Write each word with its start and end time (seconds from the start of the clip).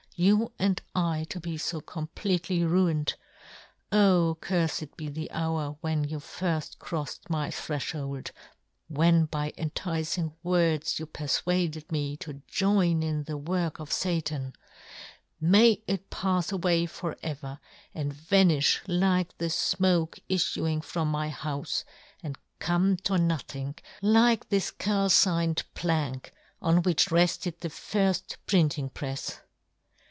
You" 0.17 0.51
and 0.59 0.79
I 0.93 1.25
to 1.31 1.39
be 1.39 1.57
fo 1.57 1.81
completely 1.81 2.63
ruined!" 2.63 3.15
O 3.91 4.37
curfed 4.39 4.95
be 4.95 5.09
the 5.09 5.31
hour 5.31 5.77
when 5.81 6.03
you" 6.03 6.17
firft 6.19 6.77
crofTed 6.77 7.27
my 7.27 7.49
threfhold, 7.49 8.29
when" 8.87 9.25
by 9.25 9.51
enticing 9.57 10.35
words 10.43 10.99
you 10.99 11.07
perfuaded" 11.07 11.91
me 11.91 12.17
to 12.17 12.33
join 12.45 13.01
in 13.01 13.23
the 13.23 13.35
work 13.37 13.79
of 13.79 13.91
Satan!" 13.91 14.53
May 15.41 15.81
it 15.87 16.11
pafs 16.11 16.51
away 16.51 16.85
for 16.85 17.17
ever, 17.23 17.59
and" 17.95 18.13
vanifti 18.13 18.81
like 18.87 19.35
the 19.39 19.45
fmoke 19.47 20.19
ifluing 20.29 20.83
from" 20.83 21.09
my 21.09 21.31
houfe, 21.31 21.83
and 22.21 22.37
come 22.59 22.95
to 22.97 23.17
nothing," 23.17 23.73
like 24.03 24.49
this 24.49 24.69
calcined 24.69 25.63
plank 25.73 26.31
on 26.61 26.83
which" 26.83 27.07
refted 27.11 27.61
the 27.61 27.69
firft 27.69 28.35
printing 28.45 28.91
prefs 28.91 29.39